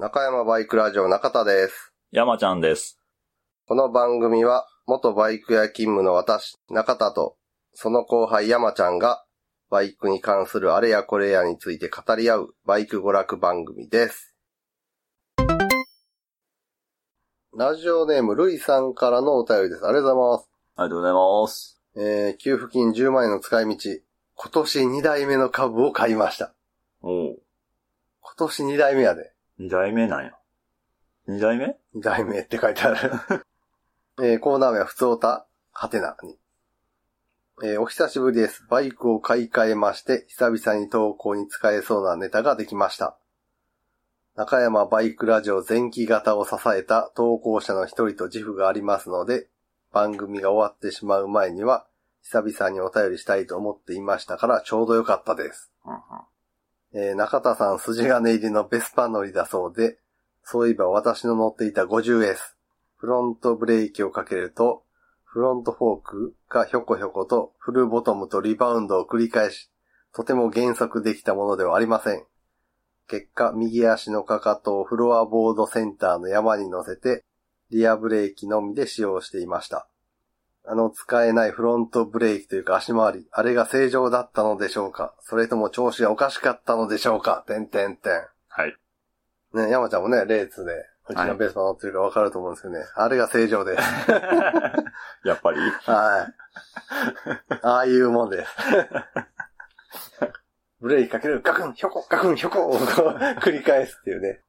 [0.00, 1.92] 中山バイクラジオ中田です。
[2.12, 3.00] 山ちゃんです。
[3.66, 7.36] この番組は、元バイク屋勤務の私、中田と、
[7.74, 9.24] その後輩山ちゃんが、
[9.70, 14.36] バイクに関するあれやこれやについて語り合う、バイク娯楽番組です。
[17.56, 19.84] ラジオネーム、ルイさんからのお便りです。
[19.84, 20.50] ありがとうございます。
[20.76, 21.82] ありがとうございます。
[21.96, 23.76] えー、給付金10万円の使い道。
[24.36, 26.54] 今年2代目の株を買いました。
[27.02, 27.42] おう。
[28.20, 29.32] 今年2代目やで。
[29.58, 30.32] 二代目なんや。
[31.26, 33.10] 二代目？2代目って書いてある。
[34.22, 36.38] えーコーナー名は普通歌、はてなに。
[37.64, 38.64] えーお久しぶりです。
[38.68, 43.18] バイクを買い替えまして、久々に投稿に使えそうなネタができました。
[44.36, 49.48] 中山バイクラジオ前期型を支えた投稿者の一人と自負がありますので、
[49.90, 51.84] 番組が終わってしまう前には、
[52.22, 55.72] 久々にお便りしたいと思っていましたから、ちょうどよかったです。
[55.84, 56.00] うんうん。
[56.94, 59.98] えー中田さん筋金入りのベスパ乗りだそうで、
[60.42, 62.36] そういえば私の乗っていた 50S、
[62.96, 64.84] フロントブレーキをかけると、
[65.24, 69.70] フロントフォークがひょこひょことフルボトムとリバウンドを繰り返し、
[70.14, 72.24] とても減速できたものではありません。
[73.06, 77.24] 結果、右足のかかとをフロアボードセンターの山に乗せて、
[77.70, 79.88] リアブレーキのみで使用していました。
[80.70, 85.14] あの使えないフロントブレーキというか足回り、あれが正常だったのでしょうか？
[85.20, 87.42] それとも調子がおかしかったのでしょうか？
[87.46, 88.12] てんてんてん。
[88.48, 88.76] はい。
[89.54, 90.72] ね、山ちゃんもね、レーツで、
[91.08, 92.80] うちのベースパ乗ってるからわかると思うんですけどね。
[92.96, 93.82] あれが正常です。
[95.24, 95.58] やっぱり？
[95.58, 96.34] はい。
[97.62, 98.50] ああいうもんです。
[100.80, 102.78] ブレーキかける、ガクン、ひょこ、ガクン、ひょこを
[103.40, 104.42] 繰り返すっていうね。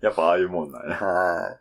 [0.00, 0.96] やっぱああいうもんなんや。
[0.96, 1.58] はい。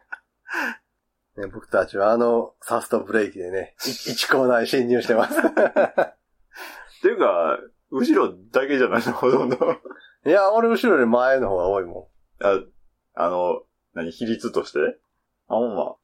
[1.38, 5.38] ね、僕たちはあの、サストブレーキでね、1コーナーに侵入してます。
[5.40, 5.44] っ
[7.02, 7.60] ていうか、
[7.92, 9.14] 後ろだけじゃないの？
[9.14, 9.56] ほとんど。
[10.26, 12.10] いや、俺後ろより前の方が多いも
[12.42, 12.60] あ、
[13.14, 13.62] あの、
[13.94, 14.80] 何、比率として？
[15.48, 15.84] あ、ほんま。
[15.84, 15.96] ん。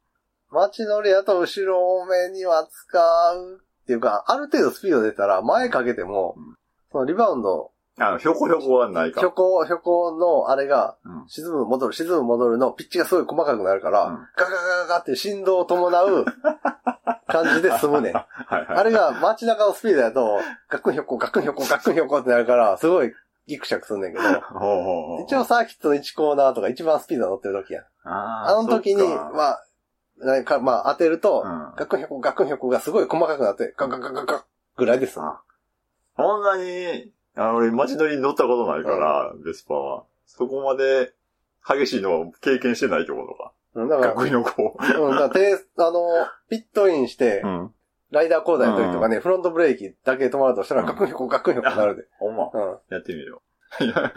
[0.52, 6.55] 街乗りやと後ろ多めには使うっていうか、ある程度スピード出たら前かけても、うん
[6.92, 9.20] そのリバウンド、あの、ひょこひょこはないか。
[9.20, 11.27] 標高、標高のあれが、うん。
[11.27, 16.26] 沈む、戻る、沈む、戻るのピッチがすごい細かくなるから、うんガガガガガって振動を伴う
[17.27, 18.14] 感じで済むねん。
[18.15, 18.65] はいはい。
[18.77, 20.39] あれが街中のスピードだと、
[20.70, 23.14] ガックンひょっこ、ガックンひょっこ、ガックンひょっこってなるから、すごい
[23.45, 24.23] ギクシャクすんねんけど、
[25.26, 27.86] 一応サーキットの1コーナーとか一番スピード乗ってる時やん。
[28.05, 29.65] ああの時に、まあ、
[30.17, 34.43] なんか、まあ当てると、うんガックンひょっこ、ガックンひょっこがすごい細かくなって、ガッガッガッガッガッ
[34.77, 35.20] ぐらいです。
[35.21, 35.42] あ
[36.17, 40.04] そんなに、あの、俺、街乗りに乗ったことないから、ベスパは。
[40.26, 41.14] そこまで
[41.67, 43.54] 激しいのは経験してないってことか。
[43.76, 44.77] うんだから、学院の子。
[44.80, 47.71] うん、だから手、あの、ピットインして、うん。
[48.11, 52.04] ライダーコーダーの時とかね、フロントブレーキだけ止まるとしたら、うんガクンヒョコガクンヒョコなるで。
[52.20, 52.49] ほんま。
[52.54, 52.77] うん。
[52.89, 53.42] やってみよ
[53.80, 53.83] う。
[53.83, 54.14] いや、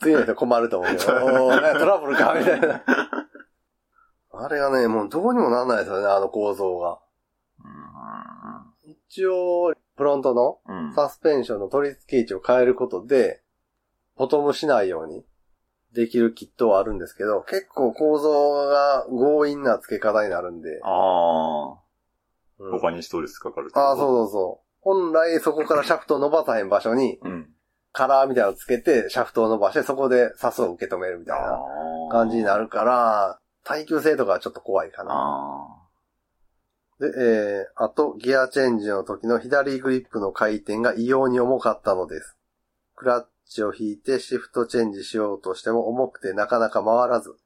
[0.00, 1.12] 次の人困ると思うけど、
[1.46, 2.82] おーなんかトラブルかみたいな。
[4.32, 6.98] あれがね、もうどうにもなんないですよね、あの構造が。
[8.88, 10.94] 一応、フロントのうん。
[10.94, 13.42] サスペンションの取り付け位置を変えることで、
[14.16, 15.24] ボトムしないように
[15.92, 20.80] できるキットはあるんですけど、結構構造が強引な付け方になるんで。
[20.82, 21.78] ああ、
[22.58, 24.26] うん他にストレスかかるああ、そうう。
[24.26, 24.68] そうそう。
[24.80, 27.50] 本来そこからシャフトを伸ばさへん場所に、うん。
[27.92, 31.58] カラーみたいなのつけて、シャフトを伸ばして、そこでサスを受け止めるみたいな
[32.10, 32.64] 感じになる。
[32.64, 35.77] るから、耐久性とかはちょっと怖いかな。
[37.00, 42.36] で、えー、あと、ギアチェンジの時の左グリップの回転が異様に重かったのです。
[42.96, 47.36] クラッチを引いてシフトチェンジしようとしても重くてなかなか回らず、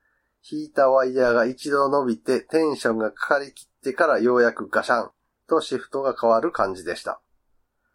[0.51, 5.11] 引いたワイヤーが一度伸びてテンションがかかりきってからようやくガシャン
[5.49, 7.21] とシフトが変わる感じでした。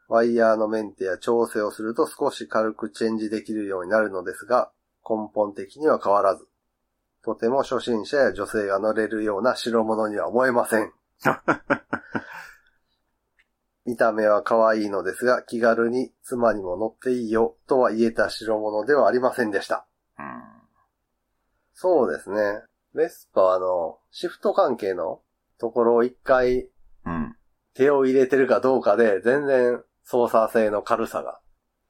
[0.07, 4.71] ワイヤーのメンテや調整をすると少し軽くチェンジできるようになるのですが、
[5.03, 6.47] 根本的には変わらず、
[7.23, 10.93] とても初心者や女性が乗れるような代物には思えません。
[13.85, 19.87] 見た目は可愛いのですが、気軽に妻にも乗っていいよとは言えた代物ではありませんでした。
[20.17, 20.23] あ。
[20.23, 20.43] うん。
[21.73, 22.63] そうですね。
[22.93, 25.21] ベスパーのシフト関係の
[25.57, 26.69] ところを一回
[27.05, 27.37] うん。
[27.73, 31.39] 手を入れてるかどうかで全然操作性の軽さが、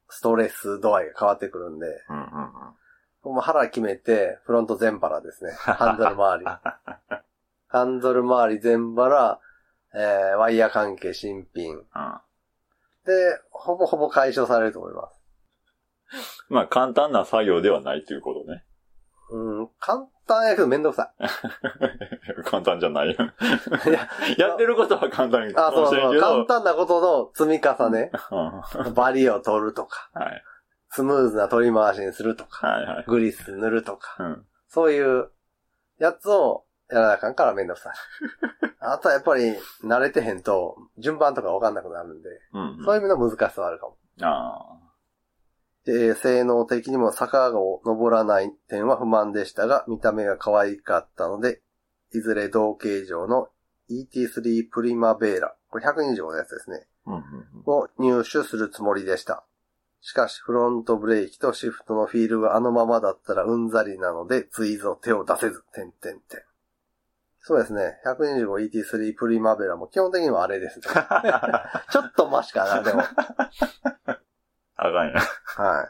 [0.09, 3.33] ストレス度合いが変わってくるんで、うんうんうん。
[3.33, 5.51] もう腹決めてフロント全腹ですね。
[5.53, 6.45] ハンドル周り。
[7.67, 9.39] ハンドル周り全腹、
[9.93, 11.75] えー、ワイヤー関係新品。
[11.75, 11.83] うん。
[13.05, 16.45] で、ほぼほぼ解消されると思います。
[16.49, 18.63] まあ、簡単な作業ではないということね。
[19.29, 21.11] うん、簡単やけどめんどくさ
[22.45, 23.13] 簡単じゃないよ。
[23.13, 23.89] い。
[23.89, 24.07] いや、
[24.47, 26.21] やってることは簡単かあ、そうそう、もしれんけど。
[26.21, 28.11] 簡単なことの積み重ね。
[28.31, 30.43] うんバリを取るとか、はい。
[30.89, 33.05] スムーズな取り回しにするとか、はいはい。
[33.07, 34.45] グリス塗るとか、うん。
[34.69, 35.29] そういう
[35.99, 37.93] やつをやらなあかんからめんどくさい。
[38.79, 42.83] あとはやっぱり慣れてへんと順番とかわかんなくなるんで、うん。
[42.85, 43.97] そういう意味の難しさはあるかも。
[44.21, 44.79] あ
[45.85, 51.61] で、性能的にも坂を登らない点は不満でしたが、見た目が可愛かったので、
[52.13, 53.49] いずれ同形状の
[53.89, 57.11] ET3 プリマベーラ、これ125のやつですね、あ。
[57.11, 59.45] うんうんを入手するつもりでした。
[59.99, 66.46] しかし、フロントブレーキとシフトのフィールがあのままだったらうんざりなので、ついぞ手を出せず、点々点。
[67.47, 67.95] そうですね。
[68.05, 70.83] 125ET3 プリマベラも基本的にはあれですね。
[71.89, 73.03] ちょっとマシかな、でも。
[74.75, 75.21] あかんや。
[75.55, 75.83] は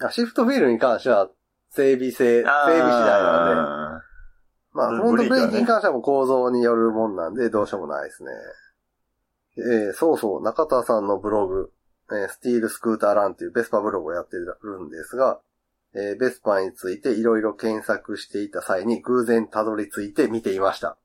[0.00, 0.10] いあ。
[0.10, 1.28] シフトフィールに関しては、
[1.72, 4.02] 整備性、整備次第なんで、あ
[4.72, 8.30] まあ、うんフロントブレーキに関してはもう構造によるもんなんで、どうしようもないですね。
[9.58, 11.70] えーそうそう、中田さんのブログ、
[12.12, 15.38] えースティールスクーターランっていうベスパブログをやってるんですが、
[15.96, 20.98] えーベスパについていろいろ検索していた際に偶然たどり着いて見ていました。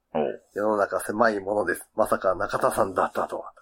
[0.54, 1.90] 世の中狭いものです。
[1.96, 3.54] まさか中田さんだったとは。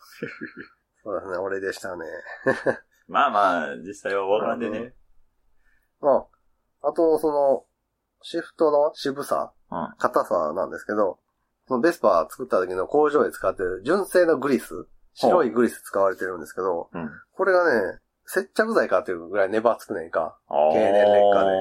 [1.03, 2.05] そうですね、俺でしたね。
[3.07, 4.93] まあまあ、実際はわからんでね。
[6.01, 6.27] ま
[6.81, 7.65] あ、あと、その、
[8.21, 9.95] シフトの渋さ、うん。
[9.97, 11.19] 硬さなんですけど、
[11.67, 17.09] そのベスパー作った時の工場で使ってる純正のグリス、白いグリス使われてるんですけど、うん。
[17.33, 17.99] これがね、
[18.31, 20.37] 接着剤かっていうぐらい粘つくねんか。
[20.47, 21.51] 経年劣化で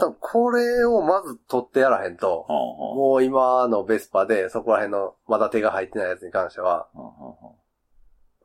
[0.00, 6.88] 多分これをまず取ってやらへんと、もう今のベスパでそこら辺のまだ手が入ってないやつに関しては、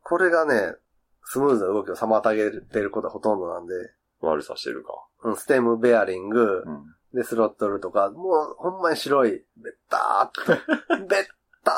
[0.04, 0.76] これがね、
[1.24, 3.74] スムーズな動きを妨げてることがほとんどなんで、
[4.22, 4.94] う悪さしてるか。
[5.24, 6.86] うんステムベアリング、うん。
[7.16, 11.26] で、スロットルとか、もうほんまに白い、ベッター ベッ
[11.64, 11.72] タ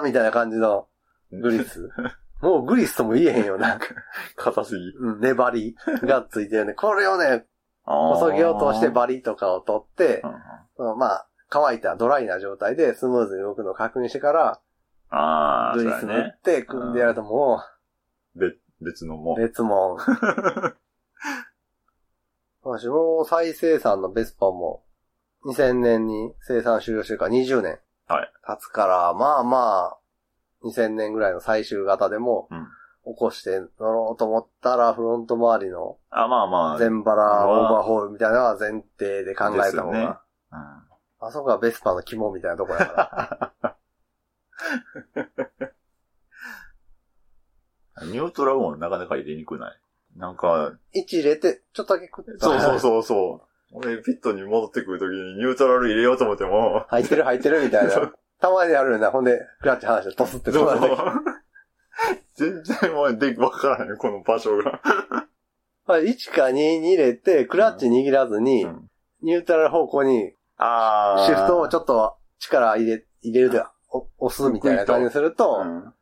[0.00, 0.86] ーみたいな感じの
[1.32, 1.90] グリス。
[2.44, 3.80] もうグリスとも言えへんような、
[4.36, 4.90] 硬すぎ。
[4.98, 7.46] うん粘りがついてるんで、 これをね、
[7.86, 10.22] こそぎ落としてバリとかを取って
[10.76, 14.60] う、んまあ、乾いたドライな状態でスムーズに動くのを確認してから、
[15.08, 16.40] ああ、グリス塗っ。
[16.40, 17.62] て組んでやるとも
[18.34, 19.40] 別、別のもう、。
[19.40, 19.96] 別物。
[22.62, 24.84] 私も再生産のベスパも、
[25.46, 27.78] 2000年に生産終了してるから20年。
[28.06, 28.32] はい。
[28.46, 29.98] 経つから、まあまあ、
[30.64, 32.66] 2000年ぐらいの最終型でも、うん。
[33.06, 36.78] 起こして乗ろうと思ったら、フロント周りのあ、まあまあ。
[36.78, 40.94] 全バラオーバーホールみたいなのは前提で考えた方が、うん
[41.26, 43.76] あそこがベスパの肝みたいなとこやから。
[48.04, 49.80] ニュートラルもなかなか入れにくない。
[50.16, 52.44] なんか、1入れて、ちょっとだけ食った。
[52.44, 53.48] そうそうそうそう。
[53.72, 58.12] 俺、ピットに戻ってくるときにニュートラル入れようと思っても、入ってる入ってるみたいそな。
[58.40, 59.10] たまにあるよな。
[59.10, 60.90] ほんで、クラッチ離してトスって止まる時
[62.36, 64.80] 全然もうで、わからへん、この場所が。
[65.86, 68.90] まあ1か2に入れて、クラッチ握らずに、うん
[69.22, 71.26] ニュートラル方向にああ。
[71.26, 75.94] シフトをちょっと力入れ、入れるで、お押すみたいな感じにすると、うん。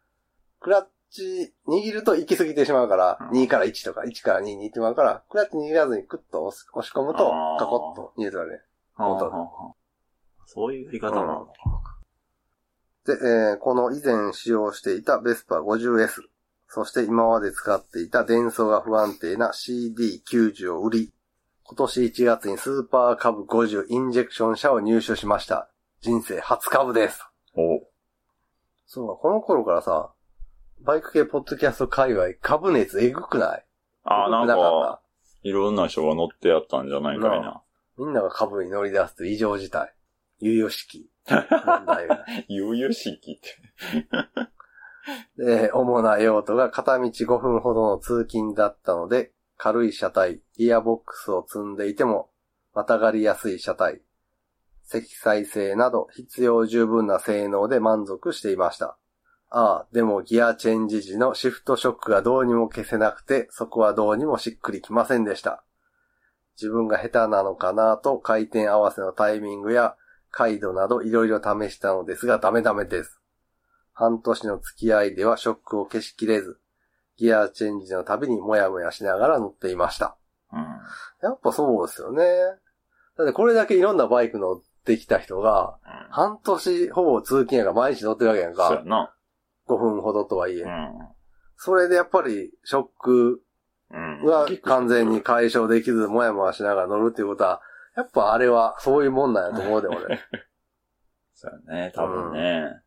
[0.58, 7.30] クラッチ握ると行き過ぎてしまうから、うん2から1とか1から2に行ってまうから、クラッチ握らずにクッと押し込むと
[7.60, 8.60] カコッとニュートラルで。
[10.46, 11.52] そういうやり方なのか。
[13.06, 16.22] で、えーこの以前使用していたベスパ 50S、
[16.68, 21.12] そして今まで使っていた伝送が不安定な CD90 を売り、
[21.64, 25.68] 今年1月にスーパーカブ50インジェクション車を入手しました。
[26.00, 27.24] 人生初株です。
[27.54, 27.80] お
[28.86, 30.12] そうか、この頃からさ、
[30.80, 33.64] バイク系ポッドキャスト界隈株熱えぐくない？
[34.04, 35.00] ああ、なんか、
[35.42, 37.62] いろんな人が乗ってやったんじゃないかいな。
[37.98, 39.94] みんなが株に乗り出すと異常事態。
[40.42, 41.08] 有用式。
[41.28, 42.26] 問題が。
[42.48, 43.62] 悠々しきって。
[45.36, 52.30] で、主な用途が片道5分ほどの通勤だったので、軽い車体、ギアボックスを積んでいても、
[52.74, 54.02] またがりやすい車体、
[54.82, 58.98] 積載性など必要十分な性能で満足していました。
[59.48, 65.62] ああ、でもギアチェンジ時のシフトショックがどうにも消せなくて、そこはどうにもしっくりきませんでした。
[66.56, 69.94] 自分が下手なのかなと回転合わせのタイミングや
[70.32, 73.20] 回路などいろいろ試したのですがダメダメです。
[73.92, 76.58] 半年の付き合いではショックを消しきれず、
[77.18, 80.16] ギアチェンジのたびにもやもやしながら乗っていました。
[80.52, 80.60] うん。
[81.22, 82.24] やっぱそうですよね。
[83.16, 85.78] だってこれだけいろんなバイク乗ってきた人が、
[86.10, 88.68] 半年ほぼ通勤やから毎日乗ってるわけやんか。
[88.68, 89.14] そうやな。
[89.68, 90.62] 5分ほどとはいえ。
[90.62, 90.66] う
[91.56, 93.42] それでやっぱりショック。
[94.24, 97.60] が完全に解消できず、もやもやしながら乗るっていうことは、
[97.96, 100.20] やっぱあれはそういうもんなんやと思うで、俺。
[101.34, 102.82] そうやね、多分ね。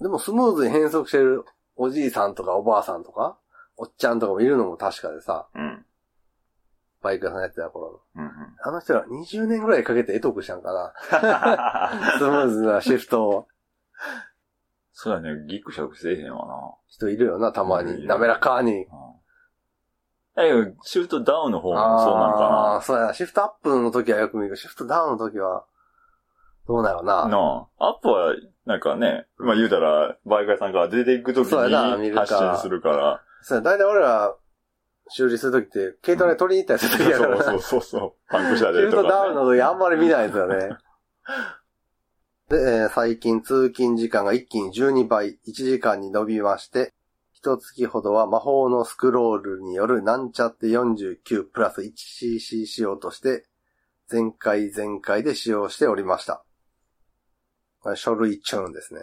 [0.00, 1.44] でもスムーズに変速してる
[1.76, 3.38] おじいさんとかおばあさんとか、
[3.76, 5.86] おっちゃんとかもいるのも確かでさ、うん。
[7.02, 8.22] バイク屋さんやってた頃の。
[8.22, 8.56] うんうん。
[8.62, 10.92] あの人ら20年ぐらいかけて得得したんかな。
[12.18, 13.48] スムーズなシフトを。
[14.92, 16.74] そうやね、ギックシャクせえへんわな。
[16.88, 18.06] 人いるよな、たまに。
[18.06, 18.86] 滑らかに。
[20.46, 23.14] え、シフトダウンの方もそうなのかあーそうやな。
[23.14, 25.64] シフトアップの時はよく見るけど、シフトダウンの時は、
[26.66, 27.22] どうなのな。
[27.24, 27.88] ななあ。
[27.88, 28.34] アップは、
[28.66, 33.22] なんかね、まあ言うたら、バイク屋さんから出ていくときそうやな見にるか発信するから。
[33.42, 34.34] そうや、だいたい俺ら、
[35.08, 37.42] 修理する時って、軽トラで取りに行ったりする時やからな。
[37.42, 38.12] そうそうそうそう。
[38.28, 38.90] パンクしたシフ。
[38.90, 40.70] トダウンの時あんまり見ないですよね。
[42.48, 46.92] で、えー最近通勤時間が一気に12倍、1時間に伸びまして、
[47.42, 53.46] 一月ほどは魔法のスクロールによるなんちゃって49プラス 1cc 仕様として、
[54.12, 56.44] 前回前回で使用しておりました。
[57.80, 59.00] これ書類チューンですね。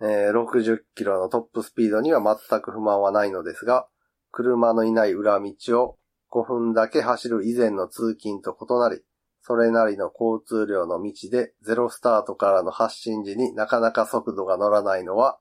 [0.00, 3.86] えー60キロのトップスピードには全く不満はないのですが、
[4.30, 5.98] 車のいない裏道を
[6.30, 9.02] 5分だけ走る以前の通勤と異なり、
[9.42, 15.38] それなりの交通量の道でゼロスタートからの発進時になかなか速度が乗らないのは、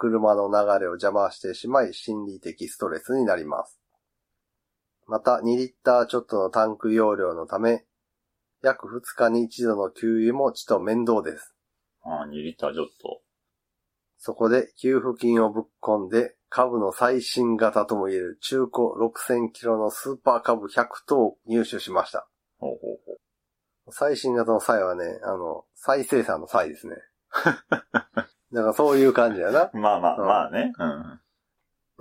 [0.00, 3.78] 車の流れを邪魔してしまい心理的ストレスになります。
[5.06, 7.84] また2リッターちょっとのタンク容量のため、
[8.62, 11.54] 約2日に一度の給油もちと面倒です。
[12.02, 13.20] ああ、2リッターちょっと。
[14.16, 22.26] そこで給付金をぶっ込んで、株の最新型ともいえる中古6000キロのスーパー株100頭を入手しました。
[22.58, 23.92] ほうほうほう。
[23.92, 26.96] 最新型の際はね、あの、再生産の際ですね。
[28.52, 29.70] だからそういう感じやな。
[29.72, 30.72] まあまあ、うんまあね。
[30.78, 31.20] うん。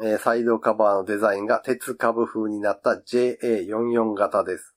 [0.01, 4.75] えーサイドカバーのデザインが鉄株風になった JA44 型です。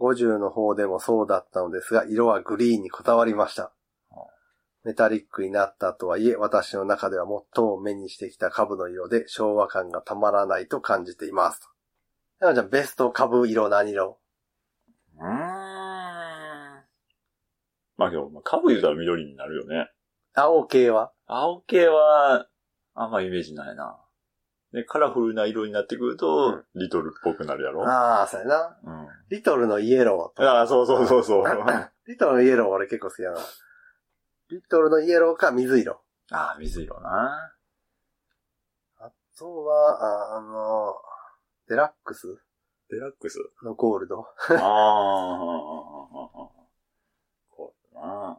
[0.00, 3.72] 50の方でもそうだったのですが、色はグリーンにこだわりました。
[4.84, 11.70] メタリックになったとはいえ、私の中では最も目にしてきた株の色で昭和感がたまらないと感じています。
[12.40, 14.18] 山ちゃん、ベスト株色何色？
[15.18, 15.28] うーん。
[17.96, 19.88] まあけど、まあ株言うたら緑になるよね。
[20.34, 21.12] 青系は？
[21.26, 22.46] 青系は、
[22.94, 23.98] あんまイメージないな。
[24.72, 27.86] で、カラフルな色になってくると、リトルっぽくなるやろ？
[27.86, 28.78] ああ、そうやな。
[28.82, 29.08] うん。
[29.28, 30.42] リトルのイエロー。
[30.42, 31.44] ああ、そうそうそうそう。
[32.08, 33.38] リトルのイエロー俺結構好きだな。
[34.48, 36.00] リトルのイエローか水色。
[36.30, 37.52] ああ、水色な。
[38.98, 40.94] あとは、ああの、
[41.68, 42.42] デラックス？
[42.90, 43.38] デラックス？
[43.62, 44.20] のゴールド。
[44.20, 44.58] ああ、
[47.50, 48.38] こうだな。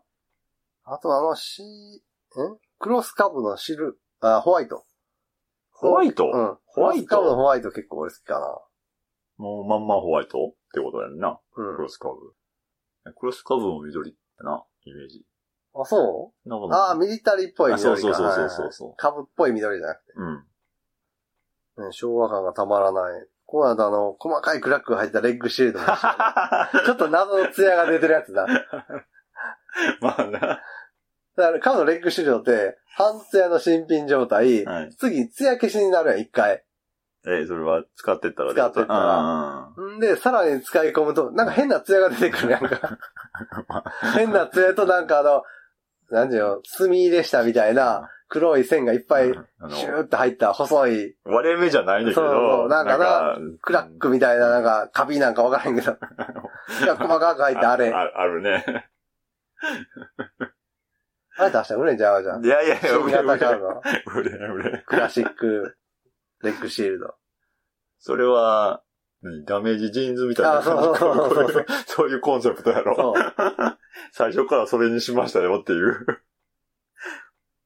[0.86, 1.68] あとあの、シん
[2.80, 4.84] クロスカブのシル、あ、ホワイト。
[5.72, 6.26] ホワイト？
[6.34, 6.58] うん。
[6.66, 7.08] ホワイト？
[7.08, 8.40] クロスカブのホワイト結構俺好きか
[9.38, 10.38] もうまんまホワイト？
[10.38, 11.30] ってことやんな。
[11.30, 11.40] な。
[11.58, 11.90] うんクロ。
[11.90, 12.16] スカブ。
[13.16, 15.26] クロスカブも緑だな、イメージ。
[15.76, 16.50] あ、そう？
[16.50, 17.94] なことああ、ミリタリーっぽい緑か。
[17.94, 20.14] あそうそうそうそうそうはいカブっぽい緑じゃなくて。
[20.16, 21.86] うん。
[21.86, 23.28] ね、昭和感がたまらない。
[23.46, 25.86] この間あの、細かいクラックが入ったレッグシールドも
[26.86, 28.46] ちょっと謎の艶が出てるやつだ。
[28.46, 28.54] だ
[30.02, 30.62] まあな。
[31.36, 34.96] から、カブのレッグシールドって、半艶の新品状態、はい。
[34.96, 36.64] 次、艶消しになるやん、一回。
[37.26, 39.00] え、それは使ってったら使ってったら
[39.78, 39.96] ら。
[39.98, 43.00] んで、さらに使い込むと、なんか変な艶が出てくるやんか。
[44.16, 45.44] 変な艶となんかあの、
[46.12, 55.92] なんていうの、墨入れしたみたいな黒い線がいっぱいあシューの、って入った細い割れ目じゃないんだけど、そうそうなんかなクラックみたいななんかカビなんかわからへんけど。
[56.84, 57.94] いや、細かく入ったあれ。
[57.94, 58.90] ああるね。
[61.38, 62.46] あれ出したら売れんちゃうじゃん。
[62.46, 63.70] いやいやいや、 新型買うの。
[63.70, 63.82] の。
[64.16, 64.84] 売れん売れん。
[64.84, 65.78] クラシック
[66.44, 67.16] レッグシールド。
[68.00, 68.84] それは、
[69.22, 69.46] 何？
[69.46, 70.58] ダメージジーンズみたいな。
[70.58, 73.14] あそうそうそういうコンセプトやろ。
[74.12, 76.06] 最初からそれにしましたよっていう。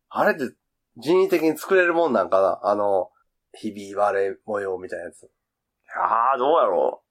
[0.10, 0.56] あれって
[0.98, 2.60] 人為的に作れるもんなんかな？
[2.64, 3.10] あの、
[3.54, 5.30] ひび割れ模様みたいなやつ。
[5.96, 7.04] ああ、どうやろ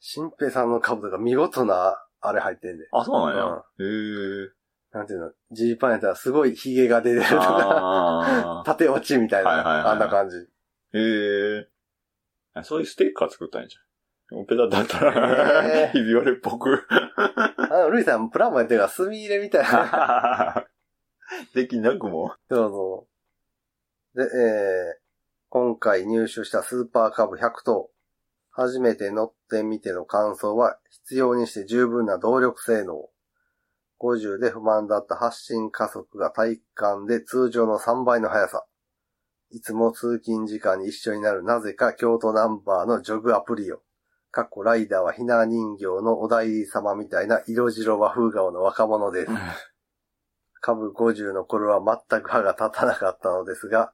[0.00, 2.84] 新平さんの兜が見事な、あれ入ってんで。
[2.84, 2.88] う。
[2.92, 3.44] あ、そうなんや。
[3.44, 4.55] へえ。
[4.96, 8.62] なんていうの、ジーパンやったらすごいヒゲが出てるとか。
[8.64, 10.38] 縦落ちみたいな、はいはいはいはいあんな感じ。
[10.38, 11.58] へ
[12.58, 12.62] え。
[12.64, 14.38] そういうステッカー作ったんやじゃん。
[14.38, 16.86] オペラだったへら、ー ひび割れっぽく。
[16.88, 20.66] あの、ルイさんプラモやってるから墨入れみたいな。
[21.54, 22.34] できなくも。
[22.48, 23.06] そうそ
[24.14, 24.18] う。
[24.18, 25.00] で、えー、
[25.50, 27.90] 今回入手したスーパーカブ100頭。
[28.50, 33.10] 初めて乗ってみての感想は、必要にして十分な動力性能。
[34.00, 38.64] 50で不満だった発進加速が体感で通常の3倍の速さ。
[39.50, 43.80] いつも通勤時間に一緒になるなぜか京都ナンバーのジョグアプリを。
[44.30, 49.32] かっこライダーはひな人形のお代理様みたいな色白和風顔の若者です。
[50.60, 53.92] 株50の頃は全く歯が立たなかったのですが、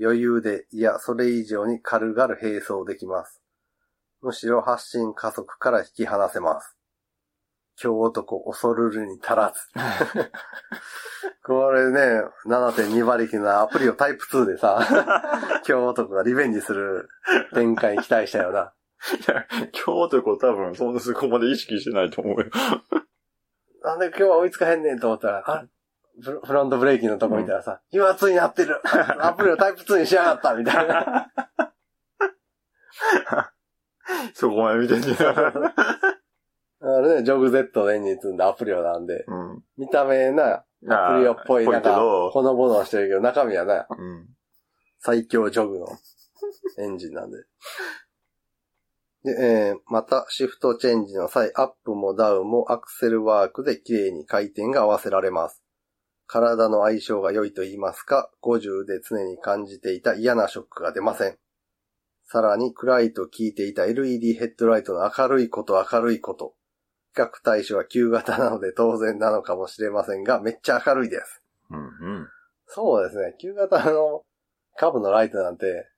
[0.00, 3.42] 余裕で、いや、それ以上に軽々並走できます。
[4.22, 6.76] むしろ発信加速から引き離せます。
[7.76, 10.30] 京男恐るるに足らず。
[11.44, 14.80] これね、7.2馬力のアプリをタイプ2でさ、
[15.64, 17.08] 京男がリベンジする
[17.52, 18.72] 展開に期待したよな。
[19.72, 22.46] 京男多分、そんなそこまで意識してないと思うよ。
[23.82, 25.64] なんで今日は追いつかへんねんと思ったら、あ
[26.20, 28.80] フフロントブレーキのとこ見たらさ、油圧になってる
[29.24, 31.32] アプリをタイプ2にしやがったみたいな。
[34.34, 36.11] そこまで見てんじゃん。
[37.08, 39.64] ね、ジョグ Z のエンジン積んだアプリをなんで、うん。
[39.76, 41.96] 見た目な、アプリオっぽい、ぽないんか、
[42.30, 44.28] ほのぼのしてるけど、中身はな、うん。
[44.98, 45.86] 最強ジョグの
[46.78, 47.38] エンジンなんで。
[49.24, 55.62] で、えー、また、シフトチェンジの際、アップもダウンもアクセルワークで綺麗に回転が合わせられます。
[56.26, 61.38] 体の相性が良いと言いますか、50で常に感じていた嫌なショックが出ません。
[62.24, 66.54] さらに、暗いと聞いていた LED ヘッドライトの明るいこと明るいこと。
[67.14, 71.42] 比較対象は旧型なので当然なのかもしれませんが、めっちゃ明るいです。
[71.70, 71.78] うん。
[71.78, 71.80] う
[72.22, 72.28] ん。
[72.66, 73.34] そうですね。
[73.38, 74.22] 旧型の
[74.76, 75.88] カブのライトなんて、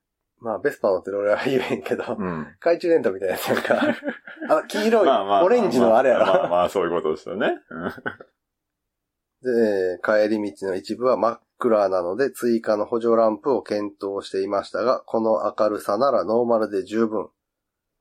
[0.40, 2.44] まあ、ベスパ乗ってる俺は言えへんけど、うん。
[2.58, 3.80] 懐中電灯みたいなやつやんか。
[4.50, 5.44] あの、黄色い、まあまあ。
[5.44, 6.26] オレンジのあれやろ。
[6.26, 7.60] まあまあ、まあそういうことですよね。
[9.42, 17.28] で、帰り道の一部は真っ暗なので追加の補助ランプを検討していましたが、この明るさならノーマルで十分。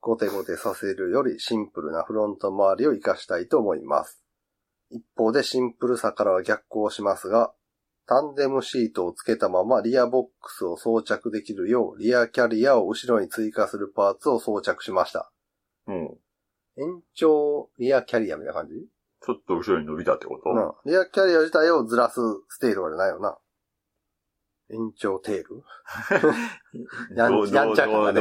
[0.04, 4.22] ゴテゴテさせるよりシンプルなフロント周りを活かしたいと思います。
[4.90, 7.54] 一方でシンプルさからは逆行しますが、
[8.06, 15.32] タンデムシートをつけたままリアボックスを装着できるよう、リアキャリアを後ろに追加するパーツを装着しました。
[15.86, 15.94] うん。
[15.94, 16.18] うん。
[16.76, 18.74] 延長リアキャリアみたいな感じ？
[18.74, 20.50] ちょっと後ろに伸びたってこと？
[20.50, 20.92] うん。
[20.92, 22.20] リアキャリア自体をずらす
[22.50, 23.38] ステールとかじゃないよな。
[24.70, 25.62] 延長テール？
[27.16, 28.20] やんちゃ感がね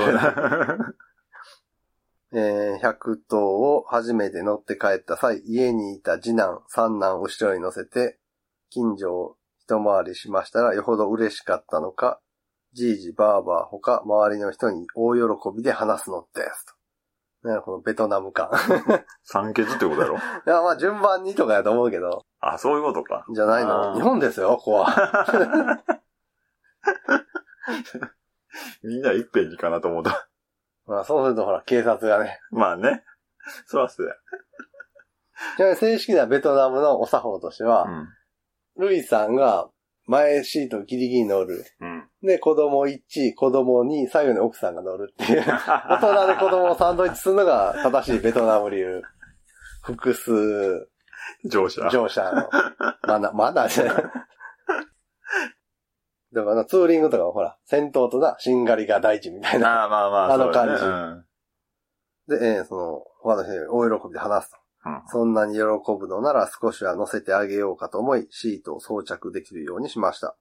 [2.35, 8.17] えー、100頭を初めて乗って帰った際、家にいた次男、三男を後ろに乗せて、
[8.71, 12.19] 近所を一回りしましたら、よほど嬉しかったのか、
[12.73, 15.21] じいじ、ばあば、他、周りの人に大喜
[15.55, 16.65] びで話すのです。
[16.65, 16.73] と。
[17.49, 18.49] ね、このベトナム感。
[19.23, 20.15] 酸欠ってことだろ？
[20.17, 23.25] いや、まあ順番にとかやと思うけど、あ、そういうことか。
[23.31, 23.93] じゃないの。
[23.93, 25.83] 日本ですよ、ここは。
[28.81, 30.27] みんな一遍にかなと思った。
[30.85, 33.03] まあそうするとほら、警察がね、まあね。
[33.65, 34.13] そ らそうや。
[35.57, 38.07] ちなみに正式なベトナムのお作法としては、うん。
[38.77, 39.69] ルイさんが
[40.05, 41.65] 前シートギリギリ乗る。
[41.79, 42.09] うん。
[42.21, 45.43] で、子供1、子供2、最後に奥さんが乗るっていう。
[45.45, 49.01] 大人で子供をサンドイッチするのが正しいベトナム流。
[49.83, 50.87] 複数
[51.45, 51.89] 乗車。
[51.89, 52.49] 乗車の。
[53.03, 54.03] マナー、マナーじゃない。
[56.33, 59.83] だからな、ツーリングとかほら、戦闘とな、しんがりが大事みたいな。
[59.83, 61.25] ああ、まあまあ、あのそうだね感
[62.27, 64.57] で、えーその、他の人に大喜びで話すと。
[64.85, 64.93] うん。
[64.93, 65.61] うんそんなに喜
[65.99, 70.35] ぶのなら少しは乗せてあげようかと思い、シートを装着できるようにしました。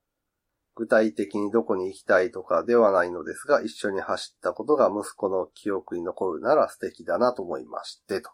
[0.74, 8.30] 具体的にどこに行きたいとかではないのですが、一緒に走ったことが息子の記憶に残るなら素敵だなと思いまして、と。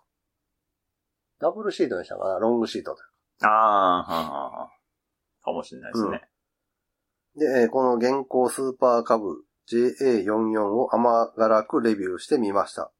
[1.40, 2.38] ダブルシートにしたかな？
[2.38, 3.47] ロングシートと。
[3.47, 4.68] ああ、はんはんはん
[5.42, 6.11] かもしれないですね。
[6.11, 12.90] で、えーこの現行スーパーカブ JA44 を甘辛くレビューしてみました。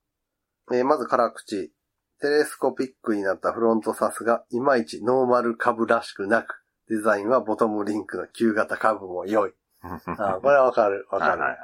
[0.73, 1.73] えーまず辛口。
[2.21, 9.53] テレスコピックになったフロントサスがいまいちノーマル株らしくなく、デザインはボトムリンクの旧型株も良い。
[9.83, 11.41] あーこれはわかる、わかる。
[11.43, 11.59] はいはい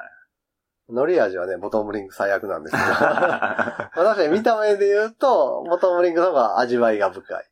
[1.19, 2.83] 味はね、ボトムリンク最悪なんですけど。
[2.93, 7.49] まあ確かに見た目で言うと、ボトムリンクの方が味わいが深い。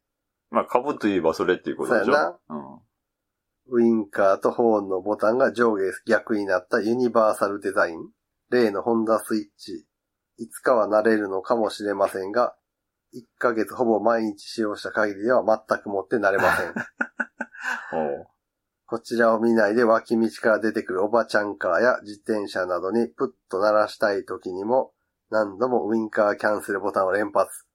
[0.52, 2.40] まあ、株といえばそれっていうことでしょそうやな。
[2.50, 2.80] うん。
[3.70, 8.10] ウインカーとホーンのボタンが上下逆になったユニバーサルデザイン。
[8.50, 9.86] 例のホンダスイッチ。
[10.38, 12.56] いつかは慣れるのかもしれませんが、
[13.14, 16.74] 1ヶ月ほぼ毎日使用した限りでは全くもって慣れません。
[18.86, 24.94] こちらを見ないで脇道から出てくるおばちゃんカーや自転車などにプッと鳴らしたい時にも
[25.30, 27.66] 何度もウインカーキャンセルボタンを連発。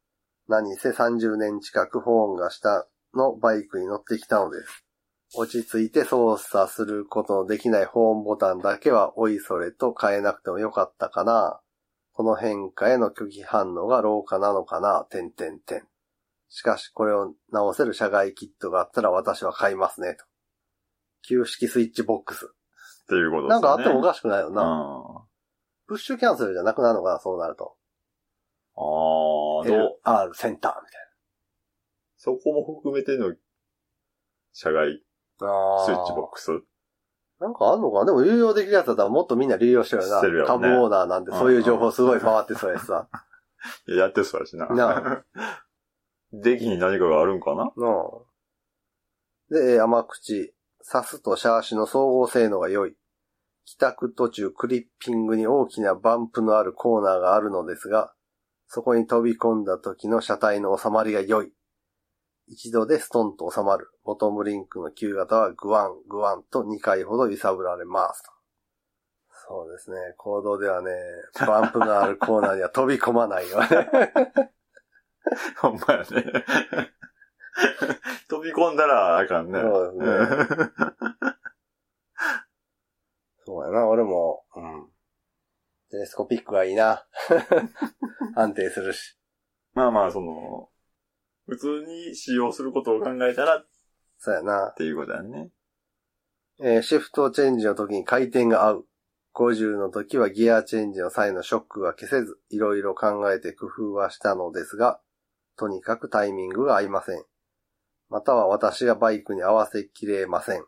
[0.48, 4.87] 何せ30年近くホーンが下のバイクに乗ってきたのです。
[5.34, 11.60] 落ち着いて操作することのできないホーンボタンだけはおいそれと変えなくてもよかったかな。
[12.12, 15.84] この変化への拒否反応が老化なのかな、点点点。
[16.48, 20.24] しかしこれを直せる社外キットがあったら私は買いますね、と。
[21.22, 22.46] 旧式スイッチボックス。
[22.46, 23.48] っていうことですね。
[23.50, 24.54] なんかあってもおかしくないようん。
[25.86, 27.76] プッシュキャンセルじゃなくなるのかな、そうなると。
[28.76, 30.88] あ、どう？LR センターみ
[32.16, 33.34] そこも含めての、
[34.52, 35.02] 社外
[35.38, 35.42] ス
[35.92, 36.50] イッチボックス
[37.40, 38.06] なんかあんのかな？
[38.06, 40.16] でも流用できるやつだったらもっとみんな流用してるよな。
[40.16, 43.08] してるよね株オーナーなんてそういう情報すごい回ってそうやしさ。
[43.86, 44.66] やってそうやしな。
[44.68, 45.24] な
[46.32, 47.70] 出来 に何かがあるんかな？
[47.76, 48.24] の
[49.50, 52.96] で、えー甘口、サスとシャーシの総合性能が良い。
[53.64, 58.14] 帰宅途中クリッピングに大きなバンプのあるコーナーがあるのですが、
[58.66, 61.52] そこに飛び込んだ時の車体の収まりが良い。
[62.50, 63.90] 一度でストンと収まる。
[64.04, 68.30] ボトムリンクの旧型はグワン、グワンと2回ほど揺さぶられますと。
[69.48, 69.96] そうですね。
[70.16, 70.90] 行動ではね、
[71.46, 73.68] バンプのあるコーナーには飛び込まないよね。
[75.60, 76.06] ほんまやね。
[78.28, 79.60] 飛び込んだらあかんね。
[79.60, 80.70] そうですね。
[83.46, 84.86] そうやな、俺も、うん。
[85.90, 87.06] テレスコピックがいいな。
[88.36, 89.18] 安定するし。
[89.72, 90.57] まあまあ、その、
[91.58, 93.66] 普通に使用することを考えたらっ
[94.18, 94.72] そうやな。
[94.76, 95.50] ていうことやね。
[96.60, 98.84] えーシフトチェンジの時に回転が合う。
[99.34, 105.00] 50の時はギアチェンジの際のショックが消せず、いろいろ考えて工夫はしたのですが、
[105.56, 107.22] とにかくタイミングが合いません。
[108.08, 110.64] または私がバイクに合わせきれません。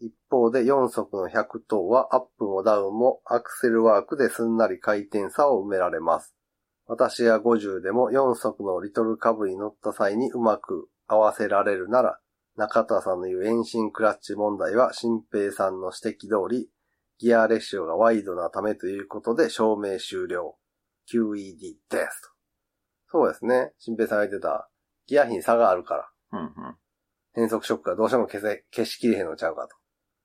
[0.00, 6.35] 一方で4速の100等はアップもダウンもアクセルワークですんなり回転差を埋められます。
[6.86, 12.18] 私が50でも4速のリトルカブに乗った際にうまく合わせられるなら、
[12.56, 16.68] 中田さんの言う遠心クラッチ問題は新平さんの指摘通り、
[17.18, 20.56] ギアレシオがワイドなためということで証明終了。
[21.12, 22.28] QED ですと。
[23.08, 23.72] そうですね。
[23.78, 24.68] 新平さんが言ってた、
[25.06, 26.76] ギア比に差があるから、うんうん。
[27.32, 29.68] 変速ショックがどうしても消せ、消しきれへんのちゃうか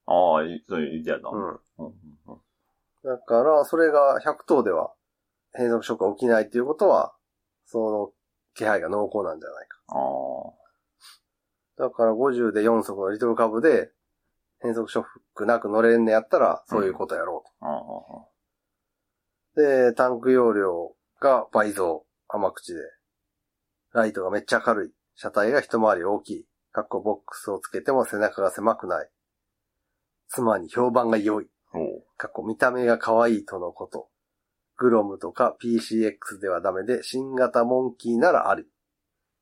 [0.07, 1.29] ああ、いそういう意味やな。
[1.29, 1.31] と。
[1.31, 1.41] うん。
[1.41, 1.93] うんうん
[2.27, 2.41] うん
[3.03, 4.93] だから、それが100頭では
[5.53, 7.13] 変速ショックが起きないっていうことは、
[7.65, 8.11] その
[8.53, 9.77] 気配が濃厚なんじゃないか。
[9.87, 9.95] あ
[11.83, 11.87] あ。
[11.87, 13.91] だから50で4速のリトルカブで
[14.61, 17.65] 変速ショックなく乗れんねやったら、そういうことやろうと。
[17.65, 19.89] ああ。
[19.89, 22.79] で、タンク容量が倍増、甘口で。
[23.93, 24.91] ライトがめっちゃ明るい。
[25.15, 26.45] 車体が一回り大きい。
[26.71, 29.09] かっこボックスをつけても背中が狭くない。
[30.29, 31.49] 妻に評判が良い。
[32.17, 34.09] かっこ見た目が可愛いとのこと。
[34.81, 38.65] グロムとか PCX ではダメで、新型モンキーならあり。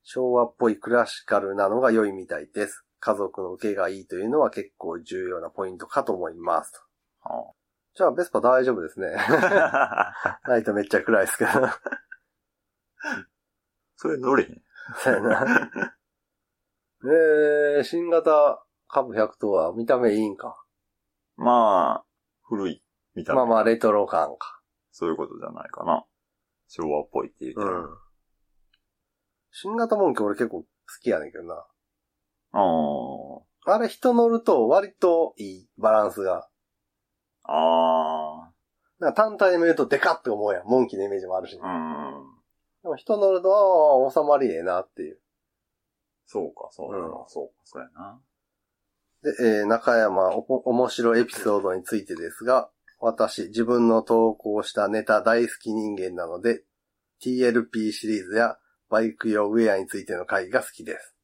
[0.04, 2.84] 昭和っぽいクラシカルなのが良いみたいです。
[3.00, 6.84] 家族の受けがいいというのは結構重要なポイントかと思います。
[7.24, 7.30] あ
[7.96, 9.08] じゃあ、ベスパ大丈夫ですね。
[9.18, 10.14] あ。
[10.44, 11.52] ライトめっちゃ暗いですけど。
[13.96, 14.62] それ乗れへん。
[14.98, 15.72] そうやな。
[17.06, 20.62] えー、新型株100とは見た目いいんか。
[21.38, 22.06] まあ、
[22.44, 22.84] 古い。
[23.16, 23.38] 見た目。
[23.38, 24.59] まあまあ、レトロ感か。
[24.92, 26.06] そういうことじゃないかな。
[26.68, 27.68] 昭和っぽいって言ってる。
[27.68, 27.88] うん。
[29.52, 30.68] 新型モンキー俺結構好
[31.02, 31.56] きやねんけどな。
[32.54, 32.60] あ
[33.68, 33.76] あ。
[33.76, 36.48] あれ人乗ると割といい、バランスが。
[37.44, 38.52] あ
[39.00, 40.66] なんか単体で見るとデカって思うやん。
[40.66, 41.58] モンキーのイメージもあるし。
[41.62, 41.68] あ。
[41.68, 42.40] うん。
[42.84, 45.20] でも人乗ると、ああ、収まりええなっていう。
[46.26, 47.06] そうか、そうだな。
[47.06, 48.22] うんそうか、そうやな。
[49.24, 52.70] で、えー中山お、面白いエピソードについてですが、
[53.00, 56.64] 私、自分の投稿したネタ大好き人間なので、
[57.24, 58.58] TLP シリーズや
[58.90, 61.16] バイク用ウェアについての回が好きです。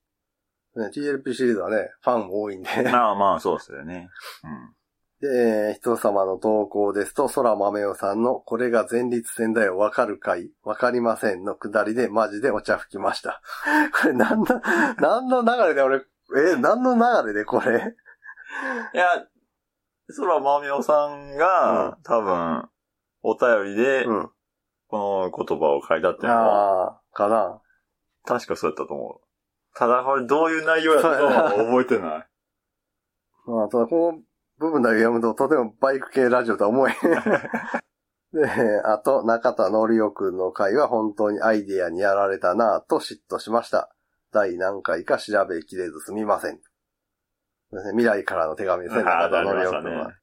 [0.76, 2.70] ね、TLP シリーズはね、ファンも多いんで。
[2.84, 4.10] まあまあ、そうっすよね。
[5.22, 10.52] で、えー人様の投稿ですと、空豆代さんの、これが前立腺だよ、わかるかい？
[10.64, 13.42] わかりませんのくだりで、マジでお茶吹きました。
[14.02, 14.46] これ、なんの、
[15.00, 17.72] なんの流れで俺、えー、なんの流れでこれ？
[17.72, 17.78] うん。
[17.78, 17.82] い
[19.00, 19.26] や、
[20.08, 22.70] 空まみおさんが、多分、
[23.24, 24.30] お便りでう、ん。
[24.88, 27.62] この言葉を書いたっていうのは、ああ、かな。
[28.24, 29.26] 確かそうやったと思う。
[29.76, 32.28] ただ、これどういう内容やったかは覚えてない。
[33.46, 34.20] まあ、ただこの
[34.60, 37.12] 部分だけ読むと、とてもバイク系ラジオとは思えへん。
[38.34, 43.96] で、あと、中田のりおくんの回は本当にアイデアにやられたなぁと嫉妬しました。
[44.32, 46.60] 第何回か調べきれずすみません。
[47.76, 50.14] そうですね未来からの手紙ですね、中田のりおくんは。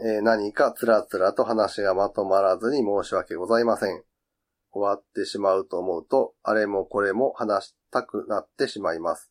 [0.00, 4.04] えー何かつらつらと話がまとまらずに申し訳ございません。
[4.70, 9.30] 終わってしまうと思うと、あれもこれも話したくなってしまいます。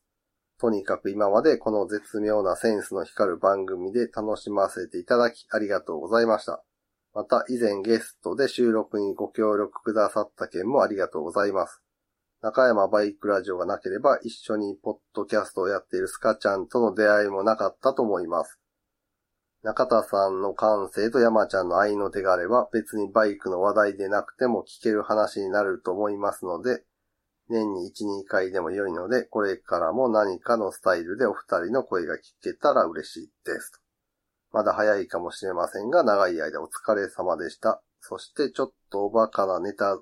[0.60, 6.64] とにかく今までこの絶妙なセンスの光る番組で楽しませていただきありがとうございました。
[7.14, 11.80] また以前ゲストで収録にご協力くださった件もありがとうございます。
[12.40, 18.60] 中山バイクラジオがなければ一緒にポッドキャストをやっているスカちゃんとの出会いもなかったと思います。
[19.64, 26.84] 中田さんの感性と山ちゃんの愛の手があれば別にバイクの話題でなくても聞ける話になると思いますので、
[27.48, 33.82] 年に1、2回でも良いので、これからも何かのスタイルでお二人の声が聞けたら嬉しいです。
[34.52, 37.82] まだ早いかもしれませんが、長い間お疲れ様でした。
[38.00, 39.98] そしてちょっとおバカなネタ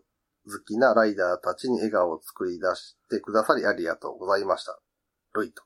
[0.64, 4.78] きなライダーたちに笑顔を作り出してくださりありがとうございました。
[5.32, 5.62] ロイと。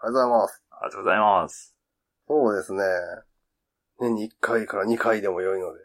[0.00, 0.62] ありがとうございます。
[0.70, 1.76] ありがとうございます。
[2.26, 2.82] そうですね。
[4.00, 5.80] 年に1回から2回でも良いので。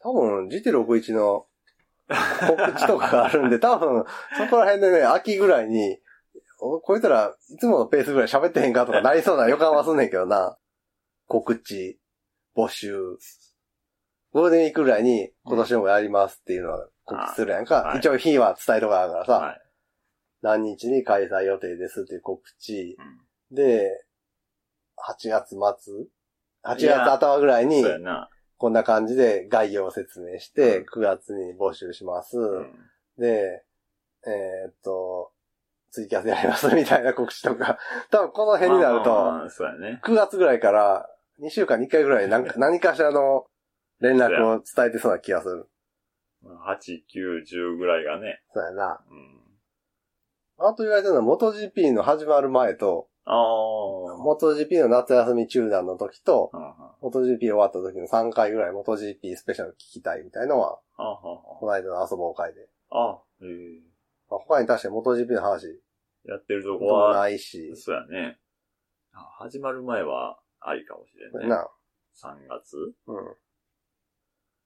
[0.00, 1.46] 多分、GT61 の
[2.08, 4.04] 告知とかがあるんで、 多分、
[4.36, 6.00] そこら辺でね、秋ぐらいに、
[6.60, 10.56] おこいつらいつものペースぐらい喋ってへんかとかなりそうな予感はすんねんけどな。
[11.26, 12.00] 告知、
[12.56, 12.94] 募集。
[14.32, 17.82] ゴールデンウィークぐらいに今年もやりますっていうのは告知するやんか。
[17.82, 19.62] はい一応日は伝えとかあるからさ、はい。
[20.42, 22.96] 何日に開催予定ですっていう告知。
[22.98, 23.20] うん
[23.54, 24.06] で、
[25.06, 25.58] 8月末
[26.64, 28.30] ?8 月頭ぐらいにそう、やな。
[28.56, 32.38] こんな感じで概要を説明して、うん9月に募集します。
[32.38, 32.74] うん
[33.18, 33.62] で、
[34.26, 35.32] えーっと、
[35.90, 37.78] ツイキャスやりますみたいな告知とか、
[38.10, 40.00] 多分この辺になるまあと、まあまあそうやね。
[40.02, 43.46] 9月ぐらいから2週間に1回ぐらい何か 何かしらの
[44.02, 45.68] 連絡を伝えてそうな気がする。
[46.44, 48.42] 8、9、10ぐらいがね。
[48.52, 49.00] そうやな。
[49.08, 49.42] うん。
[50.58, 54.16] あと言われてるのは、元 GP の始まる前と、ああ。
[54.18, 56.50] 元 GP の夏休み中断の時と、
[57.00, 62.68] 元 GP 終わった時の3回ぐらい元 GP スペシャル聞きたいみたいのは、ああ、この間の遊ぼう会で。
[62.90, 63.48] ああ、ええ
[64.28, 65.80] まあ、他に確かに元 GP の話
[66.24, 68.38] やってるとこもは、ないし、そうやね。
[69.12, 71.48] あ始まる前は、ありかもしれんね。
[71.48, 71.68] な、
[72.20, 72.76] 3月？
[73.06, 73.36] うん。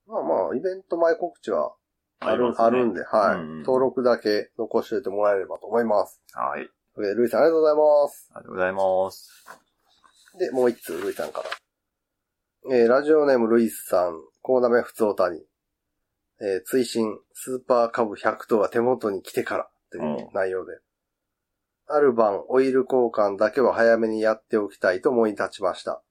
[0.07, 1.75] まあまあ、イベント前告知は
[2.19, 6.21] ある,、りますねあるんで、はい、うん登録だけ残しておいてもらえればと思います。
[6.33, 6.69] はい。
[6.95, 8.31] というわけでルイさんありがとうございます。
[8.33, 9.47] ありがとうございます。
[10.39, 11.49] で、もう一通、ルイさんから。
[12.75, 15.43] えー、ラジオネームルイスさん、コーナメ普通おたに。
[16.39, 20.79] えー、追伸、スーパーカブ100頭が手元に来てから、という内容で。
[21.87, 26.03] ある晩、オイル交換だけは早めにやっておきたいと思い立ちました。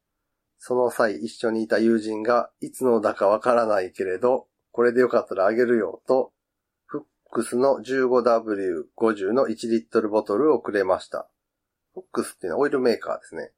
[0.67, 6.33] その際、一緒にいた友人が、いつのだかわからないけれど、これでよかったらあげるよ、と、
[6.87, 11.29] フックスの 15W50 の1リットルボトルをくれました。
[11.95, 13.53] フックスっていうのはオイルメーカーですね。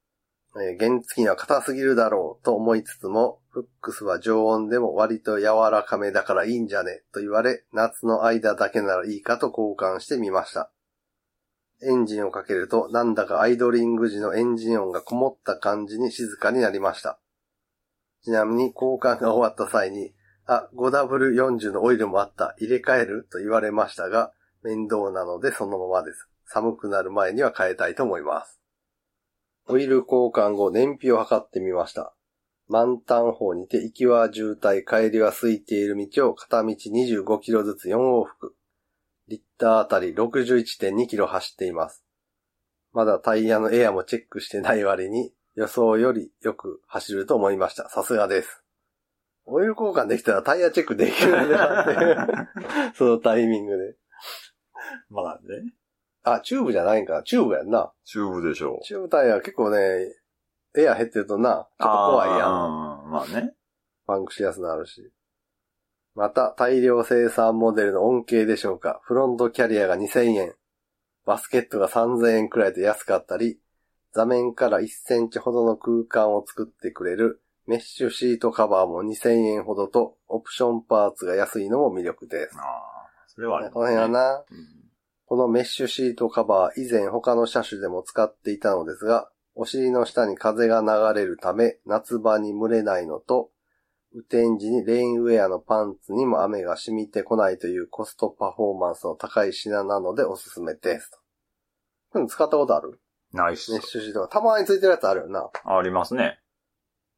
[0.56, 10.70] えー原付には硬すぎるだろうと思いつつも、フックスは常温でも割と柔らかめだからいいんじゃねと言われ、夏の間だけならいいかと交換してみました。
[11.82, 17.20] エンジンをかけると、なんだかアイドリング時のエンジン音がこもった感じに静かになりました。
[18.24, 20.12] ちなみに交換が終わった際に、
[20.46, 26.28] あ、5W40 のオイルもあった、入れ替えると言われましたが、面倒なのでそのままです。
[26.46, 28.60] 寒くなる前には変えたいと思います。
[29.68, 32.14] オイル交換後、燃費を測ってみました。
[32.68, 38.57] 満タン方にて行きは渋滞、帰りは空いている道を片道25キロずつ4往復。
[39.28, 42.02] リッターあたり61.2キロ走っています。
[42.92, 47.88] まだタイヤのエアもチェックしてない割に予想よりよく走ると思いました。
[47.90, 48.64] さすがです。
[49.44, 52.92] オイル交換できたらタイヤチェックできるんだっていう。
[52.96, 53.96] そのタイミングで。
[55.10, 55.74] まあね。
[56.22, 57.22] あ、チューブじゃないんか。
[57.22, 57.92] チューブやんな。
[58.04, 58.84] チューブでしょう。
[58.84, 59.78] チューブタイヤ結構ね、
[60.76, 62.38] エア減ってるとな、ちょっと怖いやん。
[63.10, 63.54] まあね。
[64.06, 65.12] パンクしやすくなるし。
[66.18, 69.00] また、大量生産モデルの恩恵でしょうか。
[69.04, 70.54] フロントキャリアが2000円。
[71.24, 73.60] バスケットが3000円くらいで安かったり、
[74.12, 82.56] 座面から1センチほどの空間を作ってくれるメッシュシートカバーも2000円ほどと、オプションパーツが安いのも魅力です。
[82.58, 84.78] ああ、それはありこの辺はな、うん
[85.26, 93.50] このメッシュシートカバー以前他の車種でも使っていたのですが、お尻の下に風が流れるため夏場に蒸れないのと、
[94.18, 101.20] 雨天時にレインウェアのパンツにも雨が染みてこないというコストパフォーマンスの高い品なのでおすすめです。
[102.10, 103.00] これ使ったことある？
[103.32, 103.80] ナイスメッ。
[103.82, 105.48] シュシートがたまについてるやつあるよな。
[105.64, 106.40] ありますね。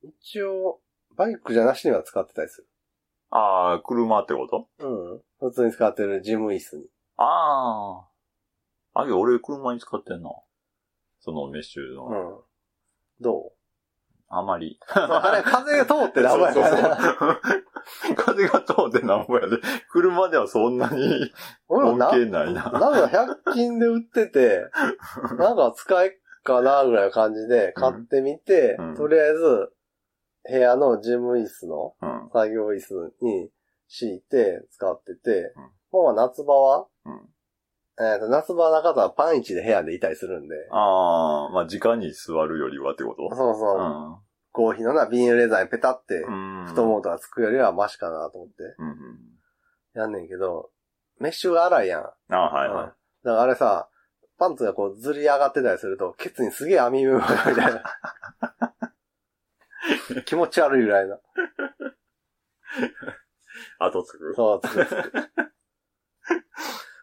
[0.03, 0.81] 一応、
[1.17, 2.65] バイクじゃなしには使ってたりす
[3.31, 4.69] ああ、車ってこと？
[4.85, 4.89] る。
[4.89, 5.21] うん。
[5.39, 6.87] 普通に使ってるジム椅子に。
[7.17, 8.05] あ
[8.95, 9.01] あ。
[9.03, 10.31] あげ、俺車に使ってんな。
[11.21, 12.07] そのメッシュの。
[12.07, 12.39] うん。
[13.21, 13.53] ど
[14.31, 14.79] あまり。
[14.81, 16.53] うあれ、風が通ってなんぼや。
[16.53, 17.41] そうそう
[18.17, 19.59] 風が通ってなんぼやで。
[19.91, 21.33] 車ではそんなに
[21.69, 22.71] 恩恵ないな。
[22.71, 24.67] なんか100均で売ってて、
[25.37, 26.13] なんか使い
[26.45, 29.73] かなぐらいの感じで買ってみて、うんとりあえず
[30.49, 32.31] 部屋のジム椅子のうん。
[32.33, 33.51] 作業椅子に
[33.89, 36.87] 敷いて使ってて、うんもう夏場は、
[38.01, 43.37] うんえーと夏場の方はパンイチで部屋でいたりするんで、ああ、まあ、直に座るよりはってこと？
[43.37, 44.17] そうそう、うん。
[44.53, 46.65] 合皮のなビニールレザーにペタってうん。
[46.67, 48.97] 太ももとかつくよりはマシかなと思ってうんうん。
[49.95, 50.71] やんねんけど、
[51.19, 52.03] メッシュが荒いやん。
[52.03, 52.97] ああ、はいうんはだか
[53.37, 53.89] らあれさ、
[54.39, 57.83] パンツがこうずり上がってたりすると、ケツにすげえ網目がみたいな。
[60.25, 61.17] 気持ち悪いぐらいの。
[61.17, 61.19] い。
[63.79, 64.35] 後つく？
[64.35, 65.13] そう、つくつく。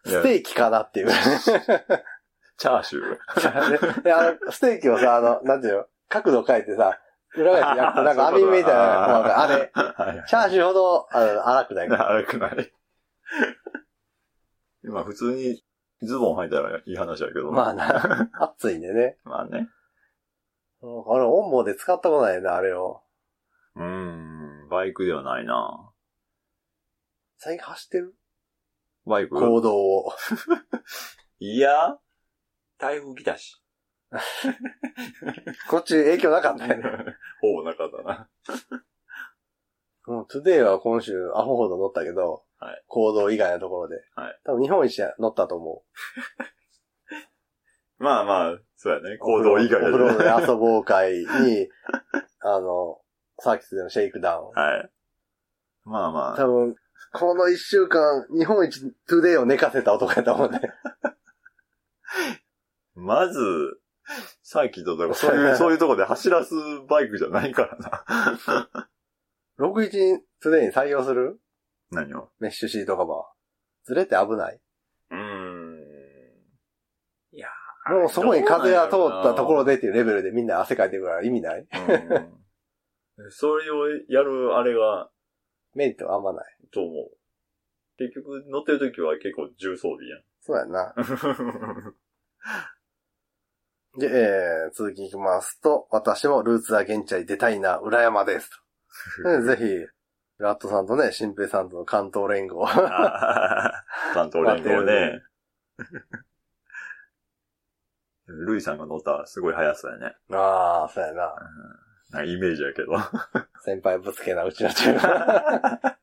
[0.04, 1.08] ステーキかなっていう。
[1.08, 4.04] チャーシュー。
[4.04, 5.86] いや、あの、ステーキをさ、あの、なんていうの？
[6.08, 6.98] 角度変えてさ、
[7.34, 12.06] 裏返って焼くとなんか網みたいな、あれ、はいチャーシューほど、あの、粗くないから。
[12.16, 12.72] 悪くない。
[14.84, 15.62] まあ普通に
[16.02, 17.50] ズボン履いたらいい話やけど。
[17.52, 19.18] まあな、暑いんでね。
[19.24, 19.68] まあね。
[20.80, 23.02] うんあれ、オンボで使ったことないな、あれを。
[23.74, 25.92] うーん、バイクではないな
[27.36, 28.14] 最近走ってる？
[29.08, 30.12] バイク行動を。
[31.40, 31.98] いや、
[32.78, 33.60] 台風来たし。
[35.68, 36.82] こっち影響なかったよね。
[37.42, 38.28] ほぼなかったな。
[40.06, 44.02] もう、トゥデイは今週アホほど乗ったけど、はい行動以外のところで。
[44.14, 45.84] はい多分日本一乗ったと思
[47.98, 49.14] まあまあ、そうやね。
[49.14, 49.18] う。
[49.18, 51.68] 行動以外お風呂でで遊ぼう会に、
[52.40, 53.00] あの、
[53.38, 54.48] サーキットでのシェイクダウン。
[54.50, 54.90] はい。
[55.84, 56.36] まあまあ。
[56.36, 56.76] 多分、
[57.12, 60.60] この一週間、日本一トゥデイを寝かせた男やと思うね。
[62.94, 63.40] まず、
[64.42, 66.54] サーキットとかそういう、 そういうとこで走らす
[66.88, 68.88] バイクじゃないからな。
[69.58, 71.40] 61にトゥデイに採用する？
[71.90, 72.30] 何を？
[72.38, 73.18] メッシュシートカバー。
[73.84, 74.60] ずれて危ない？
[75.10, 75.78] うーん。
[77.32, 77.48] いや
[77.90, 79.72] もうそこに風が通ったところで。
[79.72, 81.60] でっていうレベルでみんな汗かいてるから意味ない？
[81.60, 81.68] うん
[83.30, 85.10] それをやるあれが、
[85.74, 86.44] メリットはあんまない。
[86.72, 87.10] と思う。
[87.98, 90.22] 結局乗ってる時は結構重装備やん。
[90.40, 90.94] そうやな。
[93.98, 98.50] で、えー、続きいきますと、私もルーツアゲンチャリ出たいな、裏山です
[99.44, 99.64] ぜひ、
[100.38, 102.64] ラットさんとね、新平さんとの関東連合。
[102.66, 105.22] 関東連合ね。
[108.26, 110.16] ルイさんが乗ったらすごい速さやね。
[110.30, 111.22] ああ、そうやな。
[111.22, 111.34] なん
[112.10, 112.92] かイメージやけど。
[113.64, 115.00] 先輩ぶつけな、うちのチーム。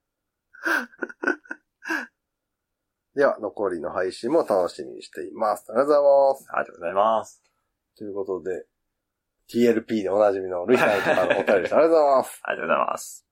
[3.16, 5.72] では、残りの配信も楽しみにしています。
[5.72, 6.48] ありがとうございます。
[6.50, 7.42] ありがとうございます。
[7.98, 8.66] ということで、
[9.48, 11.76] TLP でおなじみのルイさんからのお便りです。
[11.76, 12.42] ありがとうございます。
[12.44, 13.26] ありがとうございます。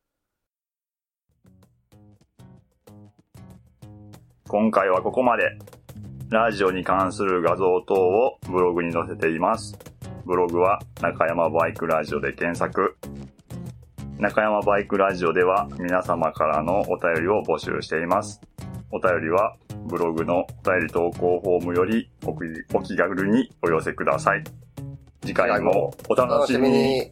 [4.48, 5.58] 今回はここまで。
[6.30, 9.78] ラジオに関する画像等をブログに載せています。
[10.26, 12.96] ブログは中山バイクラジオで検索。
[14.18, 18.40] 中山バイクラジオでは皆様からのお便りを募集しています。
[18.92, 24.44] お便りはブログのお便り投稿フォームよりお気軽にお寄せください。
[25.22, 27.12] 次回もお楽しみに。